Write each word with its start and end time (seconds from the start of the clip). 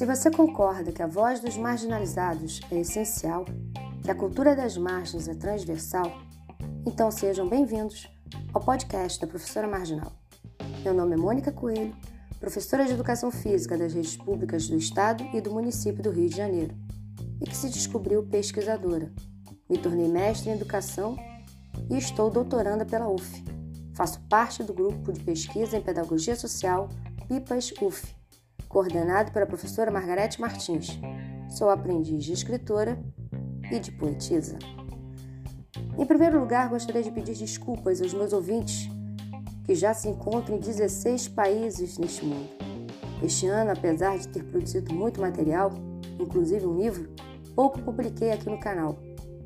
Se 0.00 0.06
você 0.06 0.30
concorda 0.30 0.92
que 0.92 1.02
a 1.02 1.06
voz 1.06 1.40
dos 1.40 1.58
marginalizados 1.58 2.62
é 2.70 2.80
essencial, 2.80 3.44
que 4.02 4.10
a 4.10 4.14
cultura 4.14 4.56
das 4.56 4.74
margens 4.78 5.28
é 5.28 5.34
transversal, 5.34 6.10
então 6.86 7.10
sejam 7.10 7.46
bem-vindos 7.46 8.08
ao 8.54 8.62
podcast 8.62 9.20
da 9.20 9.26
Professora 9.26 9.68
Marginal. 9.68 10.10
Meu 10.82 10.94
nome 10.94 11.12
é 11.12 11.16
Mônica 11.18 11.52
Coelho, 11.52 11.94
professora 12.38 12.86
de 12.86 12.94
Educação 12.94 13.30
Física 13.30 13.76
das 13.76 13.92
redes 13.92 14.16
públicas 14.16 14.68
do 14.68 14.76
Estado 14.78 15.22
e 15.34 15.40
do 15.42 15.52
município 15.52 16.02
do 16.02 16.10
Rio 16.10 16.30
de 16.30 16.36
Janeiro, 16.38 16.74
e 17.38 17.44
que 17.44 17.54
se 17.54 17.68
descobriu 17.68 18.22
pesquisadora. 18.22 19.12
Me 19.68 19.76
tornei 19.76 20.08
mestre 20.08 20.48
em 20.48 20.54
Educação 20.54 21.14
e 21.90 21.98
estou 21.98 22.30
doutoranda 22.30 22.86
pela 22.86 23.06
UF. 23.06 23.44
Faço 23.92 24.18
parte 24.30 24.62
do 24.62 24.72
grupo 24.72 25.12
de 25.12 25.22
pesquisa 25.22 25.76
em 25.76 25.82
Pedagogia 25.82 26.36
Social 26.36 26.88
PIPAS 27.28 27.74
UF 27.82 28.18
coordenado 28.70 29.32
pela 29.32 29.44
professora 29.44 29.90
Margarete 29.90 30.40
Martins. 30.40 30.98
Sou 31.50 31.68
aprendiz 31.68 32.24
de 32.24 32.32
escritora 32.32 32.96
e 33.68 33.80
de 33.80 33.90
poetisa. 33.90 34.56
Em 35.98 36.06
primeiro 36.06 36.38
lugar, 36.38 36.68
gostaria 36.68 37.02
de 37.02 37.10
pedir 37.10 37.34
desculpas 37.34 38.00
aos 38.00 38.14
meus 38.14 38.32
ouvintes 38.32 38.88
que 39.64 39.74
já 39.74 39.92
se 39.92 40.08
encontram 40.08 40.56
em 40.56 40.60
16 40.60 41.28
países 41.28 41.98
neste 41.98 42.24
mundo. 42.24 42.48
Este 43.22 43.46
ano, 43.48 43.72
apesar 43.72 44.16
de 44.16 44.28
ter 44.28 44.44
produzido 44.44 44.94
muito 44.94 45.20
material, 45.20 45.72
inclusive 46.18 46.64
um 46.64 46.78
livro, 46.78 47.10
pouco 47.56 47.82
publiquei 47.82 48.30
aqui 48.30 48.48
no 48.48 48.60
canal, 48.60 48.96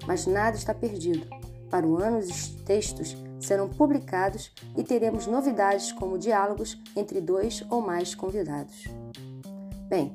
mas 0.06 0.26
nada 0.26 0.54
está 0.54 0.74
perdido. 0.74 1.26
Para 1.70 1.86
o 1.86 1.96
ano, 1.96 2.18
os 2.18 2.50
textos 2.66 3.16
serão 3.40 3.70
publicados 3.70 4.52
e 4.76 4.84
teremos 4.84 5.26
novidades 5.26 5.92
como 5.92 6.18
diálogos 6.18 6.78
entre 6.94 7.22
dois 7.22 7.64
ou 7.70 7.80
mais 7.80 8.14
convidados. 8.14 8.84
Bem, 9.94 10.12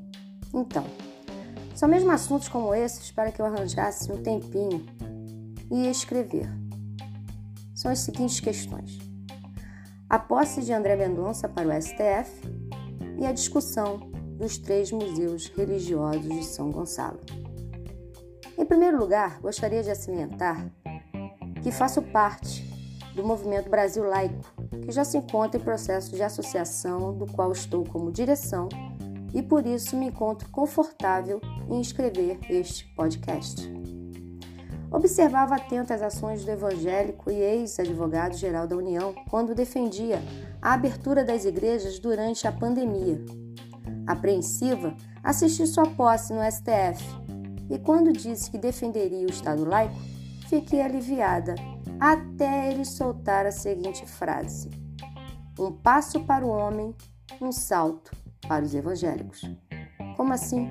então, 0.53 0.83
são 1.73 1.87
mesmo 1.87 2.11
assuntos 2.11 2.49
como 2.49 2.75
esses 2.75 3.11
para 3.11 3.31
que 3.31 3.41
eu 3.41 3.45
arranjasse 3.45 4.11
um 4.11 4.21
tempinho 4.21 4.85
e 5.71 5.87
escrever. 5.87 6.49
São 7.73 7.89
as 7.89 7.99
seguintes 7.99 8.41
questões: 8.41 8.99
a 10.09 10.19
posse 10.19 10.63
de 10.63 10.73
André 10.73 10.97
Mendonça 10.97 11.47
para 11.47 11.69
o 11.69 11.81
STF 11.81 12.29
e 13.21 13.25
a 13.25 13.31
discussão 13.31 13.99
dos 14.37 14.57
três 14.57 14.91
museus 14.91 15.47
religiosos 15.47 16.27
de 16.27 16.43
São 16.43 16.71
Gonçalo. 16.71 17.21
Em 18.57 18.65
primeiro 18.65 18.99
lugar, 18.99 19.39
gostaria 19.39 19.81
de 19.81 19.95
salientar 19.95 20.69
que 21.63 21.71
faço 21.71 22.01
parte 22.01 22.69
do 23.15 23.23
movimento 23.23 23.69
Brasil 23.69 24.03
Laico, 24.03 24.43
que 24.83 24.91
já 24.91 25.05
se 25.05 25.17
encontra 25.17 25.57
em 25.57 25.63
processo 25.63 26.13
de 26.13 26.21
associação, 26.21 27.17
do 27.17 27.25
qual 27.27 27.53
estou 27.53 27.85
como 27.85 28.11
direção 28.11 28.67
e 29.33 29.41
por 29.41 29.65
isso 29.65 29.95
me 29.95 30.07
encontro 30.07 30.49
confortável 30.49 31.39
em 31.69 31.79
escrever 31.81 32.39
este 32.49 32.85
podcast. 32.95 33.69
Observava 34.91 35.55
atento 35.55 35.93
as 35.93 36.01
ações 36.01 36.43
do 36.43 36.49
evangélico 36.49 37.29
e 37.29 37.35
ex-advogado-geral 37.35 38.67
da 38.67 38.75
União 38.75 39.13
quando 39.29 39.53
defendia 39.53 40.19
a 40.59 40.73
abertura 40.73 41.23
das 41.23 41.45
igrejas 41.45 41.99
durante 41.99 42.47
a 42.47 42.51
pandemia. 42.51 43.23
Apreensiva, 44.07 44.95
assisti 45.23 45.67
sua 45.67 45.85
posse 45.85 46.33
no 46.33 46.39
STF 46.41 47.03
e, 47.69 47.77
quando 47.77 48.11
disse 48.11 48.49
que 48.49 48.57
defenderia 48.57 49.27
o 49.27 49.29
Estado 49.29 49.63
laico, 49.63 49.95
fiquei 50.47 50.81
aliviada 50.81 51.53
até 51.99 52.71
ele 52.71 52.83
soltar 52.83 53.45
a 53.45 53.51
seguinte 53.51 54.07
frase: 54.07 54.71
Um 55.59 55.71
passo 55.71 56.21
para 56.21 56.43
o 56.43 56.49
homem, 56.49 56.95
um 57.39 57.51
salto 57.51 58.11
para 58.49 58.65
os 58.65 58.73
evangélicos. 58.73 59.47
Como 60.17 60.33
assim? 60.33 60.67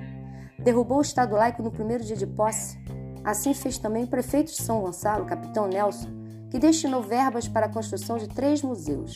Derrubou 0.59 0.97
o 0.97 1.01
Estado 1.01 1.33
laico 1.33 1.63
no 1.63 1.71
primeiro 1.71 2.03
dia 2.03 2.17
de 2.17 2.27
posse? 2.27 2.77
Assim 3.23 3.53
fez 3.53 3.77
também 3.77 4.03
o 4.03 4.07
prefeito 4.07 4.51
de 4.51 4.61
São 4.61 4.81
Gonçalo, 4.81 5.25
capitão 5.25 5.67
Nelson, 5.67 6.09
que 6.51 6.59
destinou 6.59 7.01
verbas 7.01 7.47
para 7.47 7.67
a 7.67 7.69
construção 7.69 8.17
de 8.17 8.27
três 8.27 8.61
museus: 8.61 9.15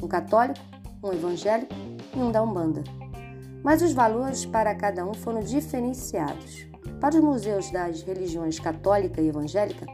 um 0.00 0.06
católico, 0.06 0.60
um 1.02 1.12
evangélico 1.12 1.74
e 2.14 2.18
um 2.18 2.30
da 2.30 2.42
Umbanda. 2.42 2.84
Mas 3.64 3.82
os 3.82 3.92
valores 3.92 4.46
para 4.46 4.74
cada 4.76 5.04
um 5.04 5.12
foram 5.12 5.40
diferenciados. 5.40 6.64
Para 7.00 7.16
os 7.16 7.20
museus 7.20 7.70
das 7.72 8.02
religiões 8.02 8.60
católica 8.60 9.20
e 9.20 9.28
evangélica, 9.28 9.84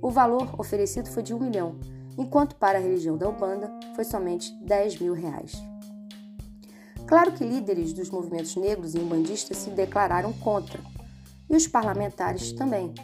o 0.00 0.10
valor 0.10 0.48
oferecido 0.58 1.10
foi 1.10 1.22
de 1.22 1.34
um 1.34 1.38
milhão, 1.38 1.76
enquanto 2.16 2.56
para 2.56 2.78
a 2.78 2.80
religião 2.80 3.18
da 3.18 3.28
Umbanda 3.28 3.70
foi 3.94 4.04
somente 4.04 4.50
10 4.64 4.98
mil 5.00 5.12
reais. 5.12 5.69
Claro 7.10 7.32
que 7.32 7.42
líderes 7.42 7.92
dos 7.92 8.08
movimentos 8.08 8.54
negros 8.54 8.94
e 8.94 8.98
umbandistas 9.00 9.56
se 9.56 9.70
declararam 9.70 10.32
contra, 10.32 10.78
e 11.50 11.56
os 11.56 11.66
parlamentares 11.66 12.52
também. 12.52 12.94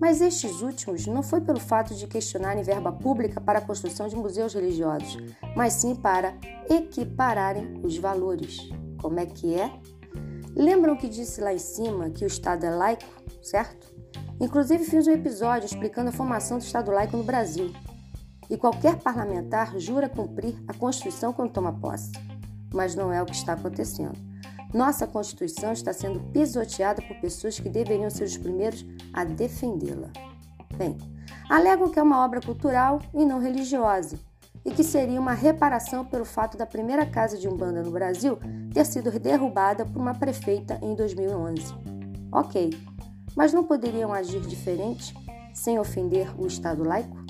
Mas 0.00 0.20
estes 0.20 0.62
últimos 0.62 1.08
não 1.08 1.24
foi 1.24 1.40
pelo 1.40 1.58
fato 1.58 1.92
de 1.92 2.06
questionarem 2.06 2.62
verba 2.62 2.92
pública 2.92 3.40
para 3.40 3.58
a 3.58 3.62
construção 3.62 4.06
de 4.06 4.14
museus 4.14 4.54
religiosos, 4.54 5.18
mas 5.56 5.72
sim 5.72 5.96
para 5.96 6.38
equipararem 6.70 7.80
os 7.82 7.98
valores. 7.98 8.58
Como 9.00 9.18
é 9.18 9.26
que 9.26 9.56
é? 9.56 9.72
Lembram 10.54 10.96
que 10.96 11.08
disse 11.08 11.40
lá 11.40 11.52
em 11.52 11.58
cima 11.58 12.10
que 12.10 12.22
o 12.22 12.28
Estado 12.28 12.64
é 12.64 12.70
laico, 12.70 13.24
certo? 13.42 13.92
Inclusive 14.40 14.84
fiz 14.84 15.08
um 15.08 15.12
episódio 15.12 15.66
explicando 15.66 16.10
a 16.10 16.12
formação 16.12 16.58
do 16.58 16.64
Estado 16.64 16.92
laico 16.92 17.16
no 17.16 17.24
Brasil. 17.24 17.72
E 18.48 18.56
qualquer 18.56 19.00
parlamentar 19.00 19.76
jura 19.80 20.08
cumprir 20.08 20.62
a 20.68 20.74
Constituição 20.74 21.32
quando 21.32 21.50
toma 21.50 21.72
posse 21.72 22.12
mas 22.72 22.94
não 22.94 23.12
é 23.12 23.22
o 23.22 23.26
que 23.26 23.34
está 23.34 23.52
acontecendo. 23.52 24.18
Nossa 24.72 25.06
Constituição 25.06 25.72
está 25.72 25.92
sendo 25.92 26.20
pisoteada 26.32 27.02
por 27.02 27.16
pessoas 27.20 27.58
que 27.58 27.68
deveriam 27.68 28.08
ser 28.08 28.24
os 28.24 28.38
primeiros 28.38 28.84
a 29.12 29.24
defendê-la. 29.24 30.10
Bem, 30.76 30.96
alegam 31.48 31.90
que 31.90 31.98
é 31.98 32.02
uma 32.02 32.24
obra 32.24 32.40
cultural 32.40 33.00
e 33.12 33.24
não 33.24 33.38
religiosa 33.38 34.18
e 34.64 34.70
que 34.70 34.84
seria 34.84 35.20
uma 35.20 35.34
reparação 35.34 36.04
pelo 36.04 36.24
fato 36.24 36.56
da 36.56 36.64
primeira 36.64 37.04
casa 37.04 37.36
de 37.36 37.48
Umbanda 37.48 37.82
no 37.82 37.90
Brasil 37.90 38.38
ter 38.72 38.86
sido 38.86 39.10
derrubada 39.18 39.84
por 39.84 40.00
uma 40.00 40.14
prefeita 40.14 40.78
em 40.82 40.94
2011. 40.94 41.74
Ok, 42.32 42.70
mas 43.36 43.52
não 43.52 43.64
poderiam 43.64 44.12
agir 44.12 44.40
diferente 44.40 45.14
sem 45.52 45.78
ofender 45.78 46.32
o 46.40 46.46
Estado 46.46 46.82
laico? 46.82 47.21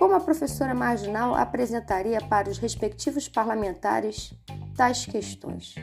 Como 0.00 0.14
a 0.14 0.20
professora 0.20 0.74
marginal 0.74 1.34
apresentaria 1.34 2.22
para 2.22 2.48
os 2.48 2.56
respectivos 2.56 3.28
parlamentares 3.28 4.32
tais 4.74 5.04
questões? 5.04 5.74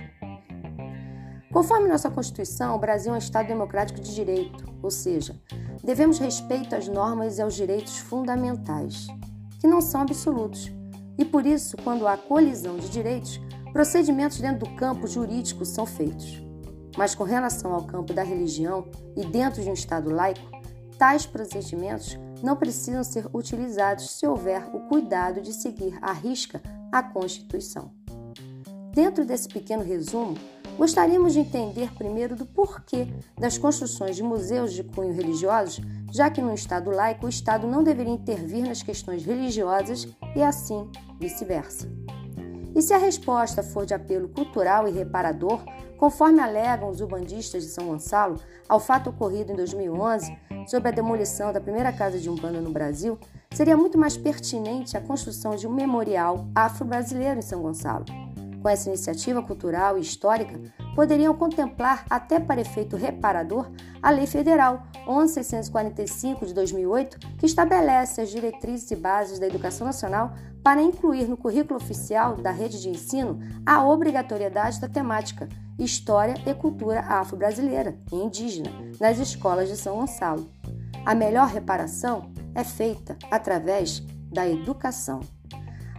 Conforme 1.53 1.87
nossa 1.87 2.09
Constituição, 2.09 2.75
o 2.75 2.79
Brasil 2.79 3.11
é 3.11 3.15
um 3.15 3.19
Estado 3.19 3.47
democrático 3.47 4.01
de 4.01 4.15
direito, 4.15 4.65
ou 4.81 4.89
seja, 4.89 5.39
devemos 5.83 6.17
respeito 6.17 6.75
às 6.75 6.87
normas 6.87 7.37
e 7.37 7.43
aos 7.43 7.53
direitos 7.53 7.99
fundamentais, 7.99 9.05
que 9.61 9.67
não 9.67 9.81
são 9.81 10.01
absolutos. 10.01 10.71
E 11.15 11.23
por 11.23 11.45
isso, 11.45 11.77
quando 11.83 12.07
há 12.07 12.17
colisão 12.17 12.75
de 12.75 12.89
direitos, 12.89 13.39
procedimentos 13.71 14.41
dentro 14.41 14.67
do 14.67 14.75
campo 14.77 15.05
jurídico 15.05 15.63
são 15.63 15.85
feitos. 15.85 16.41
Mas 16.97 17.13
com 17.13 17.23
relação 17.23 17.71
ao 17.71 17.83
campo 17.83 18.13
da 18.13 18.23
religião 18.23 18.89
e 19.15 19.23
dentro 19.23 19.61
de 19.61 19.69
um 19.69 19.73
Estado 19.73 20.09
laico, 20.09 20.56
tais 20.97 21.25
procedimentos 21.25 22.17
não 22.41 22.55
precisam 22.55 23.03
ser 23.03 23.27
utilizados 23.33 24.11
se 24.11 24.25
houver 24.27 24.69
o 24.73 24.81
cuidado 24.81 25.41
de 25.41 25.53
seguir 25.53 25.97
à 26.01 26.11
risca 26.11 26.61
a 26.91 27.01
Constituição. 27.01 27.91
Dentro 28.93 29.25
desse 29.25 29.47
pequeno 29.47 29.83
resumo, 29.83 30.35
gostaríamos 30.77 31.33
de 31.33 31.39
entender 31.39 31.93
primeiro 31.93 32.35
do 32.35 32.45
porquê 32.45 33.07
das 33.37 33.57
construções 33.57 34.15
de 34.15 34.23
museus 34.23 34.73
de 34.73 34.83
cunho 34.83 35.13
religiosos, 35.13 35.81
já 36.11 36.29
que 36.29 36.41
no 36.41 36.53
Estado 36.53 36.89
laico 36.89 37.25
o 37.25 37.29
Estado 37.29 37.67
não 37.67 37.83
deveria 37.83 38.13
intervir 38.13 38.67
nas 38.67 38.81
questões 38.81 39.23
religiosas 39.23 40.07
e 40.35 40.41
assim 40.41 40.89
vice-versa. 41.19 41.87
E 42.75 42.81
se 42.81 42.93
a 42.93 42.97
resposta 42.97 43.63
for 43.63 43.85
de 43.85 43.93
apelo 43.93 44.29
cultural 44.29 44.87
e 44.87 44.91
reparador, 44.91 45.63
conforme 45.97 46.39
alegam 46.39 46.89
os 46.89 47.01
ubandistas 47.01 47.63
de 47.63 47.69
São 47.69 47.87
Gonçalo, 47.87 48.39
ao 48.69 48.79
fato 48.79 49.09
ocorrido 49.09 49.51
em 49.51 49.55
2011, 49.55 50.35
sobre 50.67 50.89
a 50.89 50.91
demolição 50.91 51.51
da 51.51 51.61
primeira 51.61 51.91
casa 51.91 52.19
de 52.19 52.29
Umbanda 52.29 52.61
no 52.61 52.69
Brasil, 52.69 53.17
seria 53.51 53.75
muito 53.75 53.97
mais 53.97 54.17
pertinente 54.17 54.95
a 54.95 55.01
construção 55.01 55.55
de 55.55 55.65
um 55.65 55.73
memorial 55.73 56.47
afro-brasileiro 56.53 57.39
em 57.39 57.41
São 57.41 57.61
Gonçalo. 57.61 58.05
Com 58.61 58.69
essa 58.69 58.89
iniciativa 58.89 59.41
cultural 59.41 59.97
e 59.97 60.01
histórica, 60.01 60.59
poderiam 60.95 61.33
contemplar, 61.33 62.05
até 62.09 62.39
para 62.39 62.59
efeito 62.59 62.97
reparador, 62.97 63.71
a 64.01 64.09
Lei 64.09 64.27
Federal 64.27 64.83
11.645 65.07 66.45
de 66.45 66.53
2008, 66.53 67.19
que 67.37 67.45
estabelece 67.45 68.19
as 68.19 68.29
diretrizes 68.29 68.91
e 68.91 68.95
bases 68.95 69.39
da 69.39 69.47
educação 69.47 69.85
nacional 69.87 70.33
para 70.63 70.81
incluir 70.81 71.27
no 71.27 71.37
currículo 71.37 71.77
oficial 71.77 72.35
da 72.35 72.51
rede 72.51 72.81
de 72.81 72.89
ensino 72.89 73.39
a 73.65 73.85
obrigatoriedade 73.85 74.81
da 74.81 74.89
temática 74.89 75.47
História 75.79 76.33
e 76.45 76.53
Cultura 76.55 77.01
Afro-Brasileira 77.01 77.97
e 78.11 78.15
Indígena 78.15 78.71
nas 78.99 79.19
escolas 79.19 79.69
de 79.69 79.77
São 79.77 79.95
Gonçalo. 79.95 80.49
A 81.07 81.15
melhor 81.15 81.47
reparação 81.47 82.33
é 82.53 82.65
feita 82.65 83.17
através 83.31 84.03
da 84.29 84.45
educação. 84.45 85.21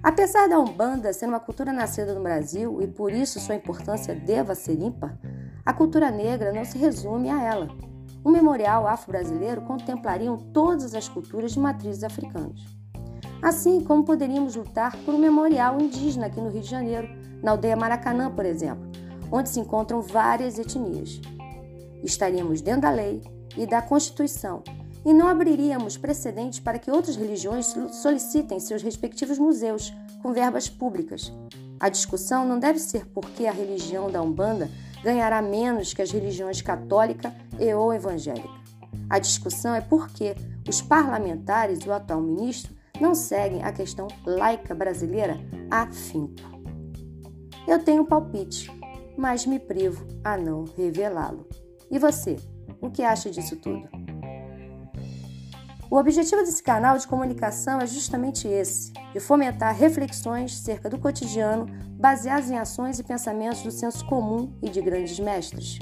Apesar 0.03 0.47
da 0.51 0.61
Umbanda 0.61 1.15
ser 1.15 1.25
uma 1.25 1.41
cultura 1.41 1.73
nascida 1.73 2.13
no 2.13 2.23
Brasil 2.23 2.83
e 2.83 2.87
por 2.87 3.11
isso 3.11 3.41
sua 3.41 3.55
importância 3.55 4.15
deva 4.15 4.55
ser 4.55 4.79
ímpar, 4.79 5.19
A 5.65 5.73
cultura 5.73 6.11
negra 6.11 6.53
não 6.53 6.63
se 6.63 6.77
resume 6.77 7.31
a 7.31 7.43
ela. 7.43 7.69
Um 8.23 8.31
memorial 8.31 8.87
afro-brasileiro 8.87 9.63
contemplariam 9.63 10.37
todas 10.37 10.95
as 10.95 11.09
culturas 11.09 11.53
de 11.53 11.61
matrizes 11.61 12.05
africanas. 12.05 12.61
Assim 13.41 13.81
como 13.83 14.05
poderíamos 14.05 14.57
lutar 14.57 14.95
por 15.07 15.15
um 15.15 15.19
memorial 15.19 15.81
indígena 15.81 16.27
aqui 16.27 16.39
no 16.39 16.51
Rio 16.51 16.61
de 16.61 16.69
Janeiro, 16.69 17.09
na 17.43 17.53
aldeia 17.53 17.77
Maracanã, 17.77 18.31
por 18.31 18.45
exemplo, 18.45 18.87
onde 19.33 19.49
se 19.49 19.59
encontram 19.59 20.03
várias 20.03 20.59
etnias. 20.59 21.19
Estaríamos 22.03 22.61
dentro 22.61 22.83
da 22.83 22.91
lei 22.91 23.23
e 23.57 23.67
da 23.67 23.81
Constituição 23.81 24.63
e 25.09 25.15
não 25.15 25.27
abriríamos 25.27 25.97
precedentes 25.97 26.61
para 26.61 26.79
que 26.79 26.91
outras 26.91 27.17
religiões 27.17 27.75
solicitem 27.93 28.61
seus 28.61 28.83
respectivos 28.83 29.39
museus 29.39 29.91
com 30.23 30.35
verbas 30.35 30.69
públicas. 30.69 31.33
A 31.81 31.89
discussão 31.89 32.47
não 32.47 32.59
deve 32.59 32.79
ser 32.79 33.07
porque 33.07 33.47
a 33.47 33.51
religião 33.51 34.11
da 34.11 34.21
Umbanda 34.21 34.71
ganhará 35.03 35.41
menos 35.41 35.95
que 35.95 36.03
as 36.03 36.11
religiões 36.11 36.61
católica 36.61 37.35
e 37.59 37.73
ou 37.73 37.95
evangélica. 37.95 38.51
A 39.09 39.19
discussão 39.19 39.75
é 39.75 39.81
porque 39.81 40.35
os 40.69 40.83
parlamentares 40.83 41.79
e 41.79 41.89
o 41.89 41.93
atual 41.95 42.21
ministro 42.21 42.77
não 43.01 43.15
seguem 43.15 43.65
a 43.65 43.73
questão 43.73 44.09
laica 44.27 44.75
brasileira 44.75 45.41
afinco. 45.71 46.35
Eu 47.67 47.83
tenho 47.83 48.03
um 48.03 48.07
palpite, 48.07 48.71
mas 49.17 49.47
me 49.47 49.59
privo 49.59 50.07
a 50.23 50.37
não 50.37 50.65
revelá-lo. 50.77 51.49
E 51.91 51.99
você, 51.99 52.37
o 52.79 52.91
que 52.91 53.03
acha 53.03 53.31
disso 53.31 53.57
tudo? 53.57 53.89
O 55.91 55.97
objetivo 55.97 56.43
desse 56.43 56.63
canal 56.63 56.99
de 56.99 57.07
comunicação 57.07 57.81
é 57.81 57.87
justamente 57.87 58.47
esse: 58.47 58.93
de 59.13 59.21
fomentar 59.21 59.75
reflexões 59.75 60.55
cerca 60.59 60.91
do 60.91 60.99
cotidiano 60.99 61.67
baseadas 61.99 62.51
em 62.51 62.59
ações 62.59 62.99
e 62.99 63.05
pensamentos 63.05 63.63
do 63.63 63.71
senso 63.71 64.05
comum 64.07 64.53
e 64.63 64.69
de 64.69 64.83
grandes 64.83 65.19
mestres. 65.19 65.79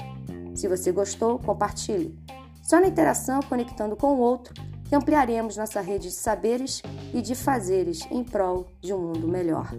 Se 0.55 0.67
você 0.67 0.91
gostou, 0.91 1.37
compartilhe. 1.39 2.17
Só 2.63 2.79
na 2.79 2.87
interação, 2.87 3.41
conectando 3.41 3.95
com 3.95 4.15
o 4.15 4.19
outro, 4.19 4.53
que 4.87 4.95
ampliaremos 4.95 5.57
nossa 5.57 5.81
rede 5.81 6.07
de 6.07 6.15
saberes 6.15 6.81
e 7.13 7.21
de 7.21 7.35
fazeres 7.35 8.07
em 8.09 8.23
prol 8.23 8.67
de 8.81 8.93
um 8.93 8.99
mundo 8.99 9.27
melhor. 9.27 9.71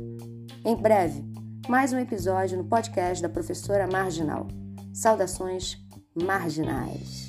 Em 0.64 0.76
breve, 0.76 1.24
mais 1.68 1.92
um 1.92 1.98
episódio 1.98 2.58
no 2.58 2.64
podcast 2.64 3.22
da 3.22 3.28
professora 3.28 3.86
Marginal. 3.86 4.46
Saudações 4.92 5.78
marginais. 6.14 7.27